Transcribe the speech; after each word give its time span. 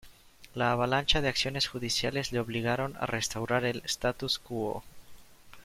La 0.55 0.71
avalancha 0.71 1.21
de 1.21 1.27
acciones 1.29 1.67
judiciales 1.67 2.31
le 2.31 2.39
obligaron 2.39 2.95
a 2.99 3.05
restaurar 3.05 3.65
el 3.65 3.83
"status 3.85 4.39
quo". 4.39 4.83